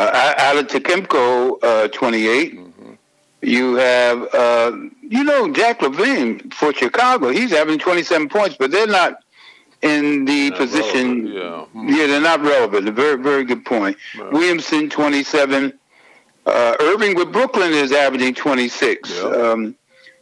uh, 1.62 1.88
28. 1.88 2.58
Mm-hmm. 2.58 2.92
You 3.42 3.74
have, 3.74 4.34
uh, 4.34 4.72
you 5.02 5.24
know, 5.24 5.52
Zach 5.52 5.80
LaVine 5.80 6.54
for 6.54 6.72
Chicago. 6.72 7.28
He's 7.28 7.50
having 7.50 7.78
27 7.78 8.28
points, 8.28 8.56
but 8.58 8.70
they're 8.70 8.86
not 8.86 9.16
in 9.82 10.24
the 10.24 10.50
not 10.50 10.58
position. 10.58 11.26
Yeah. 11.26 11.64
Hmm. 11.64 11.88
yeah, 11.88 12.06
they're 12.06 12.20
not 12.20 12.40
relevant. 12.40 12.88
A 12.88 12.92
very, 12.92 13.20
very 13.20 13.44
good 13.44 13.64
point. 13.64 13.96
Williamson, 14.30 14.88
27. 14.88 15.78
Uh, 16.46 16.76
Irving 16.80 17.14
with 17.14 17.32
Brooklyn 17.32 17.72
is 17.72 17.92
averaging 17.92 18.34
26. 18.34 19.10
Yep. 19.10 19.24
Um, 19.24 19.76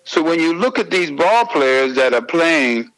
so 0.04 0.22
when 0.22 0.40
you 0.40 0.54
look 0.54 0.78
at 0.78 0.90
these 0.90 1.10
ball 1.10 1.46
players 1.46 1.94
that 1.94 2.14
are 2.14 2.22
playing, 2.22 2.90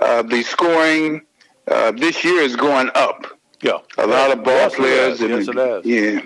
uh, 0.00 0.22
the 0.22 0.42
scoring, 0.42 1.22
uh, 1.68 1.92
this 1.92 2.24
year 2.24 2.42
is 2.42 2.56
going 2.56 2.90
up. 2.94 3.26
Yeah, 3.62 3.78
a 3.98 4.06
lot 4.06 4.30
of 4.30 4.42
ball 4.42 4.54
yes, 4.54 4.74
players. 4.74 5.20
It 5.20 5.30
is. 5.30 5.46
yes, 5.46 5.56
it 5.56 5.84
Yeah, 5.84 6.20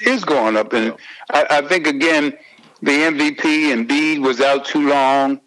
it's 0.00 0.24
going 0.24 0.56
up, 0.56 0.72
and 0.72 0.86
yeah. 0.86 0.96
I, 1.30 1.58
I, 1.58 1.68
think 1.68 1.86
again, 1.86 2.36
the 2.82 2.90
MVP 2.90 3.72
and 3.72 3.88
Embiid 3.88 4.18
was 4.18 4.40
out 4.40 4.64
too 4.64 4.88
long. 4.88 5.40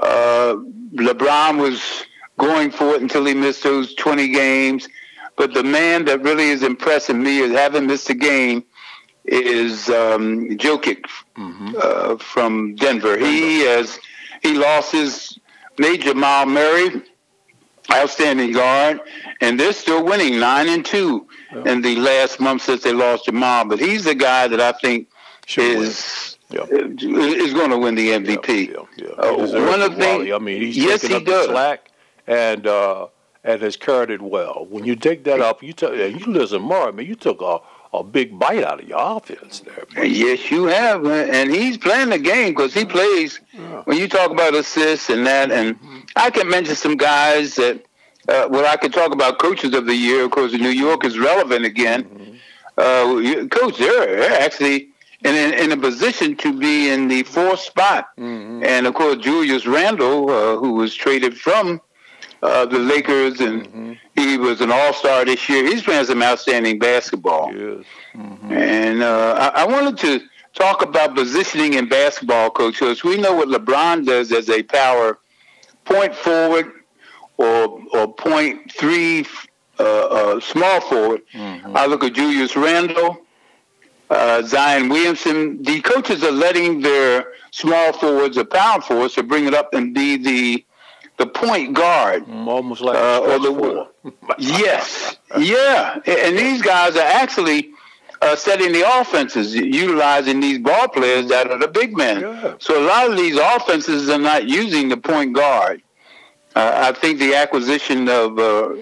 Uh, 0.00 0.54
LeBron 0.94 1.60
was 1.60 2.04
going 2.38 2.70
for 2.70 2.94
it 2.94 3.02
until 3.02 3.24
he 3.26 3.34
missed 3.34 3.62
those 3.62 3.94
20 3.94 4.28
games. 4.28 4.88
But 5.36 5.54
the 5.54 5.62
man 5.62 6.06
that 6.06 6.22
really 6.22 6.48
is 6.48 6.62
impressing 6.62 7.22
me 7.22 7.38
is 7.38 7.52
having 7.52 7.86
missed 7.86 8.08
a 8.10 8.14
game 8.14 8.64
is 9.24 9.88
um, 9.88 10.48
Jokic 10.56 11.04
mm-hmm. 11.36 11.74
uh, 11.80 12.16
from 12.16 12.74
Denver. 12.76 13.18
He 13.18 13.60
has 13.60 13.98
he 14.42 14.54
lost 14.54 14.92
his 14.92 15.38
major 15.78 16.12
Jamal 16.12 16.46
Murray, 16.46 17.02
outstanding 17.92 18.52
guard, 18.52 19.00
and 19.40 19.58
they're 19.60 19.72
still 19.72 20.04
winning 20.04 20.38
nine 20.40 20.68
and 20.68 20.84
two 20.84 21.26
yeah. 21.54 21.72
in 21.72 21.82
the 21.82 21.96
last 21.96 22.40
month 22.40 22.62
since 22.62 22.82
they 22.82 22.92
lost 22.92 23.26
Jamal. 23.26 23.64
But 23.66 23.78
he's 23.80 24.04
the 24.04 24.14
guy 24.14 24.48
that 24.48 24.60
I 24.60 24.72
think 24.72 25.08
Should 25.46 25.64
is. 25.64 26.34
Yeah. 26.50 26.64
is 26.70 27.52
going 27.52 27.70
to 27.70 27.76
win 27.76 27.94
the 27.94 28.08
MVP. 28.08 28.68
Yeah, 28.68 28.76
yeah, 28.96 29.08
uh, 29.18 29.36
one 29.36 29.82
of 29.82 29.94
the 29.94 30.00
things, 30.00 30.32
I 30.32 30.38
mean, 30.38 30.62
he's 30.62 30.78
yes, 30.78 31.02
taking 31.02 31.16
he 31.16 31.22
up 31.22 31.26
does. 31.26 31.46
the 31.46 31.52
slack, 31.52 31.90
and 32.28 32.66
uh, 32.66 33.08
and 33.42 33.62
has 33.62 33.76
carried 33.76 34.10
it 34.10 34.22
well. 34.22 34.66
When 34.70 34.84
you 34.84 34.94
take 34.94 35.24
that 35.24 35.40
up, 35.40 35.62
you 35.62 35.72
took 35.72 35.96
you 35.96 36.24
listen 36.26 36.62
more. 36.62 36.88
I 36.88 36.90
mean, 36.92 37.08
you 37.08 37.16
took 37.16 37.40
a 37.40 37.58
a 37.92 38.04
big 38.04 38.38
bite 38.38 38.62
out 38.62 38.82
of 38.82 38.88
your 38.88 38.98
offense 39.00 39.60
there. 39.60 40.04
Yes, 40.04 40.50
you 40.50 40.64
have, 40.64 41.06
and 41.06 41.50
he's 41.50 41.78
playing 41.78 42.10
the 42.10 42.18
game 42.18 42.50
because 42.50 42.74
he 42.74 42.84
plays. 42.84 43.40
Yeah. 43.52 43.82
When 43.86 43.96
you 43.96 44.06
talk 44.08 44.30
about 44.30 44.54
assists 44.54 45.08
and 45.08 45.26
that, 45.26 45.50
and 45.50 45.74
mm-hmm. 45.76 46.00
I 46.14 46.30
can 46.30 46.48
mention 46.48 46.76
some 46.76 46.96
guys 46.96 47.56
that. 47.56 47.84
Uh, 48.28 48.46
well, 48.50 48.66
I 48.66 48.76
could 48.76 48.92
talk 48.92 49.14
about 49.14 49.38
coaches 49.38 49.72
of 49.72 49.86
the 49.86 49.94
year. 49.94 50.22
Of 50.24 50.32
course, 50.32 50.52
New 50.52 50.68
York 50.68 51.02
is 51.06 51.18
relevant 51.18 51.64
again. 51.64 52.04
Mm-hmm. 52.04 52.34
Uh, 52.76 53.46
coach, 53.48 53.78
they're, 53.78 54.18
they're 54.18 54.40
actually 54.42 54.88
in, 55.24 55.34
in, 55.34 55.54
in, 55.54 55.72
a 55.72 55.76
position 55.78 56.36
to 56.36 56.52
be 56.52 56.90
in 56.90 57.08
the 57.08 57.22
fourth 57.22 57.60
spot. 57.60 58.10
Mm-hmm. 58.18 58.64
And 58.64 58.86
of 58.86 58.92
course, 58.92 59.16
Julius 59.16 59.66
Randle, 59.66 60.30
uh, 60.30 60.56
who 60.58 60.74
was 60.74 60.94
traded 60.94 61.38
from 61.38 61.80
uh, 62.42 62.66
the 62.66 62.78
Lakers, 62.78 63.40
and 63.40 63.66
mm-hmm. 63.66 63.92
he 64.14 64.36
was 64.36 64.60
an 64.60 64.70
All 64.70 64.92
Star 64.92 65.24
this 65.24 65.48
year. 65.48 65.66
He's 65.66 65.82
playing 65.82 66.04
some 66.04 66.22
outstanding 66.22 66.78
basketball. 66.78 67.52
Yes. 67.52 67.84
Mm-hmm. 68.14 68.52
And 68.52 69.02
uh, 69.02 69.52
I, 69.54 69.62
I, 69.62 69.66
wanted 69.66 69.98
to 69.98 70.20
talk 70.54 70.82
about 70.82 71.14
positioning 71.14 71.74
in 71.74 71.88
basketball, 71.88 72.50
coach, 72.50 72.74
because 72.74 73.02
we 73.02 73.16
know 73.16 73.34
what 73.34 73.48
LeBron 73.48 74.06
does 74.06 74.32
as 74.32 74.48
a 74.50 74.62
power 74.62 75.18
point 75.84 76.14
forward 76.14 76.72
or 77.38 77.82
or 77.92 78.12
point 78.14 78.72
three 78.72 79.26
uh, 79.78 79.82
uh 79.82 80.40
small 80.40 80.80
forward. 80.82 81.22
Mm-hmm. 81.32 81.76
I 81.76 81.86
look 81.86 82.04
at 82.04 82.14
Julius 82.14 82.56
Randle. 82.56 83.22
Uh, 84.10 84.40
Zion 84.40 84.88
Williamson, 84.88 85.62
the 85.62 85.82
coaches 85.82 86.24
are 86.24 86.32
letting 86.32 86.80
their 86.80 87.26
small 87.50 87.92
forwards 87.92 88.38
or 88.38 88.44
power 88.44 88.80
forwards 88.80 89.12
to 89.16 89.22
bring 89.22 89.44
it 89.44 89.52
up 89.52 89.74
and 89.74 89.92
be 89.92 90.16
the 90.16 90.64
the 91.18 91.26
point 91.26 91.74
guard. 91.74 92.24
Mm, 92.26 92.46
almost 92.46 92.80
like 92.80 92.96
uh, 92.96 93.20
or 93.20 93.38
the, 93.38 93.88
Yes, 94.38 95.18
yeah, 95.36 96.00
and 96.06 96.38
these 96.38 96.62
guys 96.62 96.96
are 96.96 97.00
actually 97.00 97.70
uh, 98.22 98.36
setting 98.36 98.72
the 98.72 99.00
offenses, 99.00 99.54
utilizing 99.54 100.40
these 100.40 100.58
ball 100.58 100.88
players 100.88 101.28
that 101.28 101.50
are 101.50 101.58
the 101.58 101.68
big 101.68 101.96
men. 101.96 102.20
Yeah. 102.20 102.54
So 102.58 102.82
a 102.82 102.84
lot 102.86 103.10
of 103.10 103.16
these 103.16 103.36
offenses 103.36 104.08
are 104.08 104.18
not 104.18 104.48
using 104.48 104.88
the 104.88 104.96
point 104.96 105.34
guard. 105.34 105.82
Uh, 106.54 106.92
I 106.92 106.98
think 106.98 107.18
the 107.18 107.34
acquisition 107.34 108.08
of 108.08 108.38
uh, 108.38 108.74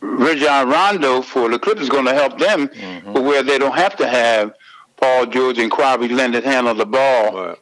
Rajon 0.00 0.68
Rondo 0.68 1.22
for 1.22 1.48
the 1.48 1.58
Clippers 1.58 1.84
is 1.84 1.88
going 1.88 2.06
to 2.06 2.14
help 2.14 2.38
them, 2.38 2.68
mm-hmm. 2.68 3.12
where 3.12 3.42
they 3.42 3.58
don't 3.58 3.76
have 3.76 3.96
to 3.96 4.08
have 4.08 4.54
Paul 4.96 5.26
George 5.26 5.58
and 5.58 5.70
Kawhi 5.70 6.10
Leonard 6.10 6.44
handle 6.44 6.74
the 6.74 6.86
ball 6.86 7.34
right. 7.34 7.58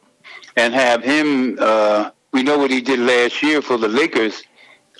and 0.55 0.73
have 0.73 1.03
him 1.03 1.57
uh, 1.59 2.11
we 2.33 2.43
know 2.43 2.57
what 2.57 2.71
he 2.71 2.81
did 2.81 2.99
last 2.99 3.41
year 3.41 3.61
for 3.61 3.77
the 3.77 3.87
Lakers. 3.87 4.43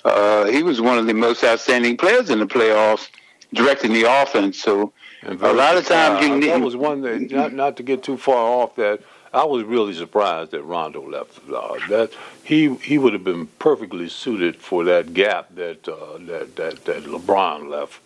Uh, 0.04 0.46
he 0.46 0.62
was 0.62 0.80
one 0.80 0.96
of 0.96 1.06
the 1.06 1.12
most 1.12 1.44
outstanding 1.44 1.96
players 1.96 2.30
in 2.30 2.38
the 2.38 2.46
playoffs, 2.46 3.08
directing 3.52 3.92
the 3.92 4.04
offense. 4.04 4.60
So 4.60 4.92
a 5.24 5.52
lot 5.52 5.76
of 5.76 5.86
times 5.86 6.24
you 6.24 6.36
need. 6.38 6.50
That 6.50 6.60
was 6.60 6.76
one 6.76 7.02
that 7.02 7.30
not, 7.30 7.52
not 7.52 7.76
to 7.78 7.82
get 7.82 8.02
too 8.02 8.16
far 8.16 8.62
off 8.62 8.76
that. 8.76 9.00
I 9.32 9.44
was 9.44 9.64
really 9.64 9.94
surprised 9.94 10.52
that 10.52 10.62
Rondo 10.62 11.08
left. 11.08 11.40
Uh, 11.50 11.74
that 11.88 12.12
he 12.44 12.74
he 12.76 12.98
would 12.98 13.12
have 13.14 13.24
been 13.24 13.46
perfectly 13.58 14.08
suited 14.08 14.56
for 14.56 14.84
that 14.84 15.12
gap 15.12 15.54
that 15.56 15.88
uh, 15.88 16.18
that, 16.20 16.54
that 16.56 16.84
that 16.84 17.04
LeBron 17.04 17.68
left 17.68 18.00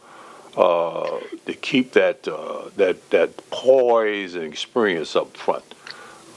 uh, 0.57 1.19
to 1.47 1.55
keep 1.55 1.93
that 1.93 2.27
uh, 2.27 2.71
that 2.77 3.11
that 3.11 3.37
poise 3.51 4.37
and 4.37 4.45
experience 4.45 5.15
up 5.17 5.37
front. 5.37 5.65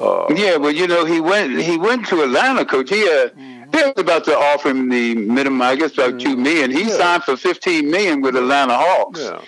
Uh, 0.01 0.34
yeah, 0.36 0.55
well, 0.58 0.72
you 0.72 0.88
know, 0.88 1.05
he 1.05 1.20
went 1.22 1.60
he 1.62 1.77
went 1.77 2.08
to 2.08 2.24
Atlanta, 2.24 2.65
coach. 2.65 2.89
He 2.89 3.03
uh, 3.03 3.29
mm-hmm. 3.29 3.70
they 3.70 3.84
was 3.84 3.93
about 3.98 4.24
to 4.25 4.36
offer 4.36 4.70
him 4.70 4.89
the 4.89 5.13
minimum, 5.15 5.62
I 5.62 5.75
guess, 5.75 5.93
about 5.93 6.15
mm-hmm. 6.15 6.31
two 6.31 6.36
million. 6.38 6.72
He 6.72 6.86
yeah. 6.89 6.98
signed 6.98 7.24
for 7.24 7.38
fifteen 7.38 7.91
million 7.91 8.22
with 8.22 8.36
Atlanta 8.36 8.75
Hawks. 8.75 9.22
Yeah. 9.22 9.41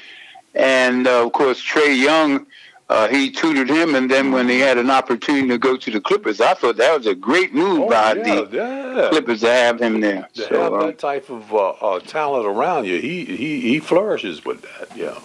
And 0.53 1.07
uh, 1.07 1.25
of 1.25 1.33
course, 1.33 1.60
Trae 1.60 2.00
Young, 2.00 2.45
uh, 2.89 3.07
he 3.07 3.31
tutored 3.31 3.69
him, 3.69 3.95
and 3.95 4.12
then 4.12 4.31
when 4.31 4.48
he 4.48 4.60
had 4.60 4.77
an 4.77 4.91
opportunity 4.91 5.48
to 5.48 5.57
go 5.57 5.75
to 5.75 5.89
the 5.89 6.00
Clippers, 6.00 6.39
I 6.39 6.53
thought 6.53 6.77
that 6.77 6.95
was 6.95 7.07
a 7.07 7.15
great 7.15 7.55
move 7.55 7.79
oh, 7.79 7.89
by 7.89 8.13
yeah, 8.13 8.24
the 8.24 8.50
yeah. 8.51 9.10
Clippers 9.10 9.41
to 9.41 9.50
have 9.50 9.81
him 9.81 10.01
there. 10.01 10.29
To 10.36 10.41
so, 10.43 10.62
have 10.62 10.74
uh, 10.74 10.86
that 10.86 11.00
type 11.00 11.31
of 11.31 11.51
uh, 11.51 11.69
uh, 11.69 12.00
talent 12.01 12.45
around 12.45 12.86
you, 12.86 13.01
he, 13.01 13.25
he 13.25 13.62
he 13.62 13.79
flourishes 13.79 14.45
with 14.45 14.62
that. 14.62 14.95
Yeah. 14.95 15.17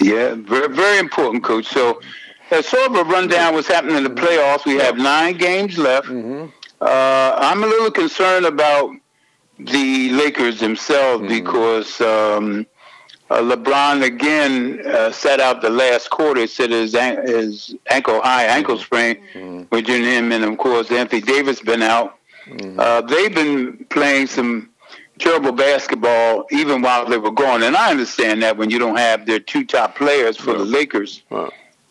Yeah, 0.00 0.34
very 0.34 0.74
very 0.74 0.98
important, 0.98 1.44
coach. 1.44 1.66
So 1.68 2.00
as 2.50 2.66
sort 2.68 2.90
of 2.90 2.96
a 2.96 3.04
rundown 3.04 3.54
what's 3.54 3.68
happening 3.68 3.96
in 3.96 4.04
the 4.04 4.10
playoffs. 4.10 4.64
We 4.64 4.76
have 4.76 4.96
nine 4.96 5.36
games 5.36 5.78
left. 5.78 6.08
Mm-hmm. 6.08 6.46
Uh, 6.80 7.32
I'm 7.36 7.62
a 7.64 7.66
little 7.66 7.90
concerned 7.90 8.46
about 8.46 8.94
the 9.58 10.10
Lakers 10.10 10.60
themselves 10.60 11.22
mm-hmm. 11.22 11.44
because 11.44 12.00
um, 12.00 12.66
uh, 13.30 13.40
LeBron 13.40 14.02
again 14.02 14.82
uh, 14.86 15.10
set 15.10 15.40
out 15.40 15.62
the 15.62 15.70
last 15.70 16.10
quarter. 16.10 16.46
Said 16.46 16.70
his 16.70 16.92
his 16.92 17.74
ankle 17.90 18.20
high 18.20 18.44
ankle 18.44 18.76
mm-hmm. 18.76 18.84
sprain, 18.84 19.16
mm-hmm. 19.34 19.62
which 19.70 19.88
in 19.88 20.02
him, 20.02 20.32
and 20.32 20.44
of 20.44 20.58
course 20.58 20.90
Anthony 20.90 21.22
Davis 21.22 21.60
been 21.60 21.82
out. 21.82 22.18
Mm-hmm. 22.46 22.78
Uh, 22.78 23.00
they've 23.00 23.34
been 23.34 23.84
playing 23.90 24.28
some 24.28 24.70
terrible 25.18 25.52
basketball 25.52 26.44
even 26.50 26.82
while 26.82 27.06
they 27.06 27.16
were 27.16 27.32
gone, 27.32 27.62
and 27.62 27.74
I 27.74 27.90
understand 27.90 28.42
that 28.42 28.56
when 28.56 28.70
you 28.70 28.78
don't 28.78 28.98
have 28.98 29.26
their 29.26 29.40
two 29.40 29.64
top 29.64 29.96
players 29.96 30.36
for 30.36 30.52
yeah. 30.52 30.58
the 30.58 30.64
Lakers. 30.64 31.22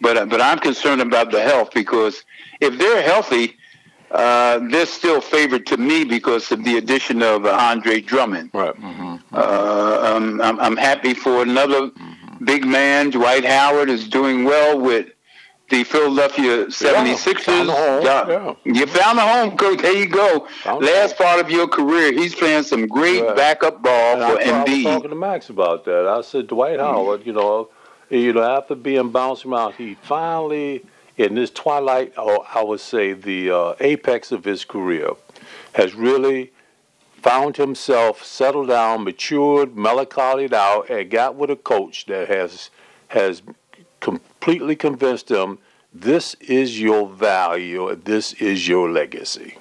But 0.02 0.30
but 0.30 0.42
I'm 0.42 0.60
concerned 0.60 1.02
about 1.02 1.32
the 1.32 1.42
health 1.42 1.72
because 1.74 2.24
if 2.60 2.78
they're 2.78 3.02
healthy, 3.02 3.58
uh, 4.12 4.60
they're 4.70 4.86
still 4.86 5.22
favored 5.22 5.66
to 5.68 5.78
me 5.78 6.04
because 6.04 6.52
of 6.52 6.64
the 6.64 6.78
addition 6.78 7.22
of 7.22 7.46
uh, 7.46 7.50
Andre 7.50 8.02
Drummond. 8.02 8.52
Right. 8.54 8.76
Mm-hmm. 8.76 9.36
Uh, 9.36 10.16
um, 10.16 10.42
I'm, 10.42 10.60
I'm, 10.60 10.78
happy 10.78 11.14
for 11.14 11.42
another 11.42 11.88
mm-hmm. 11.90 12.46
big 12.46 12.66
man. 12.66 13.10
Dwight 13.10 13.44
Howard 13.44 13.90
is 13.90 14.08
doing 14.08 14.46
well 14.46 14.80
with 14.80 15.08
the 15.70 15.84
Philadelphia 15.84 16.68
76ers. 16.68 18.04
Yeah, 18.04 18.28
yeah. 18.28 18.54
You 18.64 18.86
found 18.86 19.18
a 19.18 19.22
home, 19.22 19.58
coach. 19.58 19.82
There 19.82 19.98
you 19.98 20.08
go. 20.08 20.48
Found 20.64 20.86
Last 20.86 21.18
part 21.18 21.40
of 21.40 21.50
your 21.50 21.68
career, 21.68 22.14
he's 22.14 22.36
playing 22.36 22.64
some 22.64 22.88
great 22.88 23.22
backup 23.36 23.82
ball 23.82 24.22
and 24.22 24.32
for 24.32 24.40
I, 24.40 24.44
Embiid. 24.44 24.68
I 24.68 24.76
was 24.76 24.84
talking 24.84 25.10
to 25.10 25.16
Max 25.16 25.50
about 25.50 25.86
that. 25.86 26.08
I 26.08 26.22
said 26.22 26.48
Dwight 26.48 26.80
Howard, 26.80 27.26
you 27.26 27.34
know, 27.34 27.70
you 28.10 28.34
know, 28.34 28.44
after 28.44 28.76
being 28.76 29.10
bounced 29.10 29.46
around, 29.46 29.74
he 29.74 29.96
finally, 29.96 30.86
in 31.18 31.36
this 31.36 31.50
twilight, 31.50 32.18
or 32.18 32.46
I 32.54 32.64
would 32.64 32.80
say 32.80 33.14
the 33.14 33.52
uh, 33.52 33.76
apex 33.80 34.32
of 34.32 34.46
his 34.46 34.66
career, 34.66 35.12
has 35.74 35.94
really 35.96 36.52
found 37.22 37.58
himself 37.58 38.24
settled 38.24 38.68
down, 38.68 39.04
matured, 39.04 39.76
melancholied 39.76 40.54
out, 40.54 40.90
and 40.90 41.10
got 41.10 41.36
with 41.36 41.50
a 41.50 41.56
coach 41.56 42.06
that 42.06 42.28
has 42.28 42.70
has 43.08 43.42
completely 44.00 44.76
convinced 44.76 45.30
him 45.30 45.58
this 45.94 46.36
is 46.42 46.80
your 46.80 47.08
value, 47.08 47.96
this 47.96 48.34
is 48.34 48.68
your 48.68 48.92
legacy. 48.92 49.58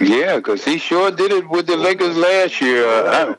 Yeah, 0.00 0.36
because 0.36 0.64
he 0.64 0.78
sure 0.78 1.10
did 1.10 1.32
it 1.32 1.48
with 1.48 1.66
the 1.66 1.76
Lakers 1.76 2.16
last 2.16 2.60
year. 2.60 3.36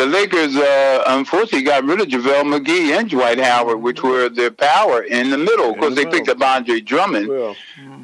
The 0.00 0.06
Lakers, 0.06 0.56
uh, 0.56 1.02
unfortunately, 1.08 1.62
got 1.62 1.84
rid 1.84 2.00
of 2.00 2.08
JaVale 2.08 2.58
McGee 2.58 2.98
and 2.98 3.10
Dwight 3.10 3.38
Howard, 3.38 3.82
which 3.82 4.02
were 4.02 4.30
their 4.30 4.50
power 4.50 5.02
in 5.02 5.28
the 5.28 5.36
middle 5.36 5.74
because 5.74 5.94
they 5.94 6.06
picked 6.06 6.30
up 6.30 6.40
Andre 6.40 6.80
Drummond. 6.80 7.28
Well, 7.28 7.54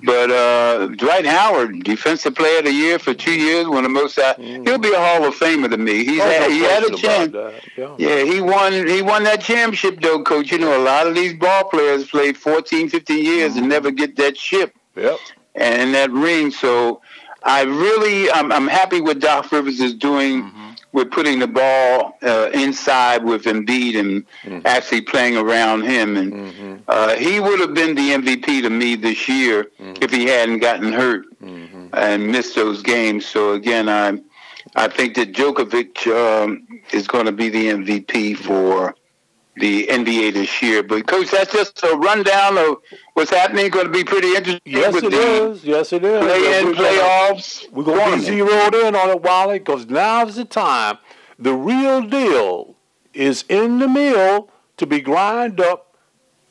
but 0.04 0.30
uh, 0.30 0.88
Dwight 0.88 1.24
Howard, 1.24 1.84
Defensive 1.84 2.34
Player 2.34 2.58
of 2.58 2.66
the 2.66 2.72
Year 2.72 2.98
for 2.98 3.14
two 3.14 3.32
years, 3.34 3.66
one 3.66 3.78
of 3.78 3.84
the 3.84 3.88
most. 3.88 4.18
Uh, 4.18 4.34
mm. 4.34 4.66
He'll 4.68 4.78
be 4.78 4.92
a 4.92 4.98
Hall 4.98 5.24
of 5.24 5.34
Famer 5.36 5.70
to 5.70 5.78
me. 5.78 6.04
He's 6.04 6.20
had, 6.20 6.50
he 6.50 6.60
had 6.60 6.84
a 6.84 6.94
chance. 6.94 7.34
Yeah. 7.78 7.94
yeah, 7.98 8.24
he 8.24 8.42
won. 8.42 8.74
He 8.86 9.00
won 9.00 9.24
that 9.24 9.40
championship, 9.40 10.00
though, 10.02 10.22
Coach. 10.22 10.52
You 10.52 10.58
know, 10.58 10.78
a 10.78 10.84
lot 10.84 11.06
of 11.06 11.14
these 11.14 11.32
ball 11.32 11.64
players 11.64 12.06
played 12.08 12.36
14, 12.36 12.90
15 12.90 13.24
years 13.24 13.54
mm. 13.54 13.58
and 13.58 13.68
never 13.70 13.90
get 13.90 14.16
that 14.16 14.36
ship. 14.36 14.74
Yep. 14.96 15.18
And 15.54 15.94
that 15.94 16.10
ring. 16.10 16.50
So 16.50 17.00
I 17.46 17.62
really, 17.62 18.30
I'm, 18.30 18.52
I'm 18.52 18.68
happy 18.68 19.00
what 19.00 19.20
Doc 19.20 19.50
Rivers 19.52 19.80
is 19.80 19.94
doing. 19.94 20.42
Mm-hmm 20.42 20.66
with 20.96 21.10
putting 21.10 21.38
the 21.38 21.46
ball 21.46 22.16
uh, 22.22 22.48
inside 22.54 23.22
with 23.22 23.44
Embiid 23.44 24.00
and 24.00 24.26
mm-hmm. 24.42 24.60
actually 24.64 25.02
playing 25.02 25.36
around 25.36 25.82
him. 25.82 26.16
And 26.16 26.32
mm-hmm. 26.32 26.74
uh, 26.88 27.14
he 27.16 27.38
would 27.38 27.60
have 27.60 27.74
been 27.74 27.94
the 27.94 28.12
MVP 28.12 28.62
to 28.62 28.70
me 28.70 28.94
this 28.94 29.28
year 29.28 29.64
mm-hmm. 29.78 30.02
if 30.02 30.10
he 30.10 30.24
hadn't 30.24 30.60
gotten 30.60 30.94
hurt 30.94 31.26
mm-hmm. 31.38 31.88
and 31.92 32.32
missed 32.32 32.54
those 32.54 32.80
games. 32.80 33.26
So 33.26 33.52
again, 33.52 33.90
I 33.90 34.18
I 34.74 34.88
think 34.88 35.16
that 35.16 35.32
Djokovic 35.32 36.06
um, 36.06 36.66
is 36.92 37.06
going 37.06 37.26
to 37.26 37.32
be 37.32 37.50
the 37.50 37.68
MVP 37.68 38.38
for 38.38 38.94
the 39.56 39.86
NBA 39.86 40.34
this 40.34 40.62
year. 40.62 40.82
But 40.82 41.06
coach, 41.06 41.30
that's 41.30 41.52
just 41.52 41.82
a 41.82 41.96
rundown 41.96 42.58
of 42.58 42.76
what's 43.14 43.30
happening. 43.30 43.68
Going 43.70 43.86
to 43.86 43.92
be 43.92 44.04
pretty 44.04 44.34
interesting. 44.34 44.60
Yes, 44.64 44.94
it 44.96 45.12
is. 45.12 45.64
Yes, 45.64 45.92
it 45.92 46.04
is. 46.04 46.24
Play-in, 46.24 46.74
playoffs. 46.74 47.70
We're 47.72 47.84
going 47.84 48.12
to 48.12 48.16
be 48.18 48.22
zeroed 48.24 48.74
in 48.74 48.94
on 48.94 49.10
it, 49.10 49.22
Wali, 49.22 49.58
because 49.58 49.86
now's 49.86 50.36
the 50.36 50.44
time. 50.44 50.98
The 51.38 51.54
real 51.54 52.02
deal 52.02 52.76
is 53.12 53.44
in 53.48 53.78
the 53.78 53.88
mill 53.88 54.50
to 54.76 54.86
be 54.86 55.00
grind 55.00 55.60
up 55.60 55.96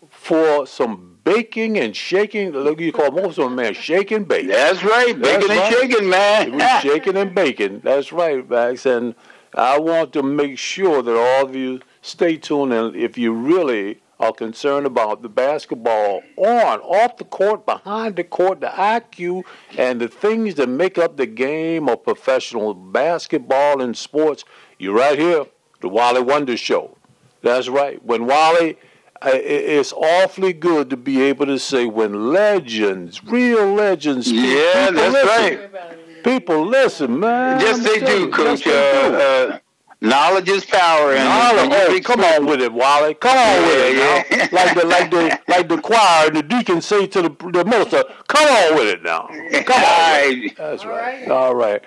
for 0.09 0.65
some 0.65 1.19
baking 1.23 1.77
and 1.77 1.95
shaking. 1.95 2.51
Look, 2.51 2.79
you 2.79 2.91
call 2.91 3.11
most 3.11 3.37
of 3.37 3.45
them, 3.45 3.55
man, 3.55 3.73
shaking 3.73 4.23
bake. 4.23 4.47
That's 4.47 4.83
right, 4.83 5.19
baking 5.19 5.21
That's 5.21 5.49
and 5.49 5.59
right. 5.59 5.73
shaking, 5.73 6.09
man. 6.09 6.81
shaking 6.81 7.17
and 7.17 7.35
baking. 7.35 7.81
That's 7.83 8.11
right, 8.11 8.47
Max. 8.49 8.85
And 8.85 9.15
I 9.53 9.79
want 9.79 10.13
to 10.13 10.23
make 10.23 10.57
sure 10.57 11.01
that 11.01 11.15
all 11.17 11.45
of 11.45 11.55
you 11.55 11.81
stay 12.05 12.37
tuned. 12.37 12.71
And 12.71 12.95
if 12.95 13.17
you 13.17 13.33
really 13.33 14.01
are 14.19 14.31
concerned 14.31 14.85
about 14.85 15.21
the 15.21 15.29
basketball 15.29 16.21
on, 16.37 16.79
off 16.79 17.17
the 17.17 17.25
court, 17.25 17.65
behind 17.65 18.15
the 18.15 18.23
court, 18.23 18.61
the 18.61 18.67
IQ, 18.67 19.43
and 19.77 19.99
the 19.99 20.07
things 20.07 20.55
that 20.55 20.69
make 20.69 20.97
up 20.97 21.17
the 21.17 21.25
game 21.25 21.89
of 21.89 22.03
professional 22.03 22.73
basketball 22.73 23.81
and 23.81 23.97
sports, 23.97 24.45
you're 24.79 24.95
right 24.95 25.19
here, 25.19 25.45
the 25.81 25.89
Wali 25.89 26.21
Wonder 26.21 26.55
Show. 26.55 26.95
That's 27.41 27.67
right. 27.67 28.03
When 28.03 28.25
Wali, 28.25 28.77
uh, 29.21 29.31
it's 29.33 29.91
awfully 29.91 30.53
good 30.53 30.89
to 30.91 30.97
be 30.97 31.21
able 31.23 31.45
to 31.47 31.59
say 31.59 31.85
when 31.85 32.31
legends, 32.31 33.23
real 33.23 33.73
legends, 33.73 34.31
yeah, 34.31 34.91
that's 34.91 35.13
listen. 35.13 35.71
right. 35.71 36.23
People 36.23 36.65
listen, 36.65 37.19
man. 37.19 37.59
Yes, 37.59 37.83
they 37.83 37.99
do, 37.99 38.31
Coach. 38.31 38.65
Yes, 38.65 39.11
they 39.11 39.53
uh. 39.53 39.55
Uh, 39.55 39.59
Knowledge 40.05 40.49
is 40.49 40.65
power. 40.65 41.13
And 41.13 41.25
Knowledge. 41.25 41.71
Oh, 41.71 41.99
come 42.03 42.23
on 42.23 42.45
with 42.45 42.61
it, 42.61 42.71
Wali. 42.71 43.13
Come 43.15 43.37
on 43.37 43.37
yeah, 43.37 43.67
with 43.67 43.79
it. 43.79 43.97
Yeah. 43.97 44.37
Now. 44.37 44.63
like 44.63 44.75
the 44.75 44.85
like 44.85 45.11
the 45.11 45.39
like 45.47 45.69
the 45.69 45.81
choir 45.81 46.27
and 46.27 46.35
the 46.35 46.43
deacon 46.43 46.81
say 46.81 47.07
to 47.07 47.21
the 47.23 47.29
the 47.51 47.65
minister, 47.65 48.03
"Come 48.27 48.47
on 48.47 48.75
with 48.77 48.87
it 48.87 49.03
now. 49.03 49.27
Come 49.63 49.83
on." 49.83 50.49
That's 50.57 50.83
All 50.83 50.91
right. 50.91 51.27
right. 51.27 51.29
All 51.29 51.55
right. 51.55 51.81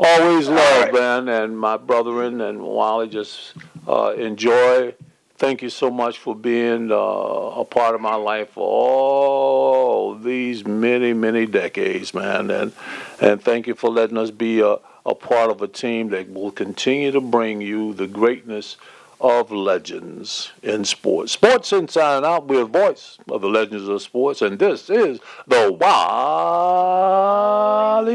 Always 0.00 0.48
love, 0.48 0.84
right. 0.84 0.94
man, 0.94 1.28
and 1.28 1.58
my 1.58 1.76
brethren 1.76 2.40
and 2.40 2.62
Wali. 2.62 3.08
Just 3.08 3.54
uh, 3.86 4.14
enjoy. 4.16 4.94
Thank 5.36 5.62
you 5.62 5.70
so 5.70 5.88
much 5.90 6.18
for 6.18 6.34
being 6.34 6.90
uh, 6.90 6.96
a 6.96 7.64
part 7.64 7.94
of 7.94 8.00
my 8.00 8.16
life 8.16 8.50
for 8.50 8.66
all 8.66 10.14
these 10.16 10.66
many, 10.66 11.12
many 11.12 11.46
decades, 11.46 12.12
man, 12.12 12.50
and 12.50 12.72
and 13.20 13.42
thank 13.42 13.66
you 13.66 13.74
for 13.74 13.90
letting 13.90 14.16
us 14.18 14.30
be 14.30 14.60
a 14.60 14.78
a 15.06 15.14
part 15.14 15.50
of 15.50 15.62
a 15.62 15.68
team 15.68 16.10
that 16.10 16.32
will 16.32 16.50
continue 16.50 17.10
to 17.10 17.20
bring 17.20 17.60
you 17.60 17.94
the 17.94 18.06
greatness 18.06 18.76
of 19.20 19.50
legends 19.50 20.52
in 20.62 20.84
sports. 20.84 21.32
Sports 21.32 21.72
Inside 21.72 22.18
and 22.18 22.26
Out, 22.26 22.46
we're 22.46 22.60
the 22.60 22.66
voice 22.66 23.18
of 23.30 23.40
the 23.40 23.48
legends 23.48 23.88
of 23.88 24.00
sports, 24.00 24.42
and 24.42 24.58
this 24.58 24.88
is 24.90 25.18
the 25.46 25.72
Wali 25.72 25.80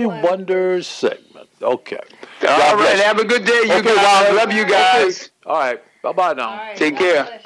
Wonders 0.05 0.87
segment. 0.87 1.49
Okay. 1.61 1.99
All 2.47 2.75
right, 2.77 2.99
have 2.99 3.19
a 3.19 3.25
good 3.25 3.43
day, 3.45 3.63
you 3.65 3.73
okay, 3.73 3.95
guys. 3.95 4.35
Love 4.35 4.53
you 4.53 4.65
guys. 4.65 5.23
Okay. 5.23 5.31
All 5.45 5.59
right, 5.59 5.81
bye 6.01 6.13
bye 6.13 6.33
now. 6.33 6.73
Take 6.75 6.97
care. 6.97 7.41